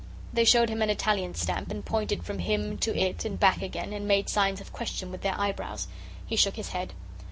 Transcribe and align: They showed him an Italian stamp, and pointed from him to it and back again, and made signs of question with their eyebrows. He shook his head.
They 0.33 0.45
showed 0.45 0.69
him 0.69 0.81
an 0.81 0.89
Italian 0.89 1.35
stamp, 1.35 1.69
and 1.69 1.85
pointed 1.85 2.23
from 2.23 2.39
him 2.39 2.75
to 2.79 2.97
it 2.99 3.23
and 3.23 3.39
back 3.39 3.61
again, 3.61 3.93
and 3.93 4.07
made 4.07 4.29
signs 4.29 4.59
of 4.59 4.73
question 4.73 5.11
with 5.11 5.21
their 5.21 5.39
eyebrows. 5.39 5.87
He 6.25 6.35
shook 6.35 6.55
his 6.55 6.69
head. 6.69 6.93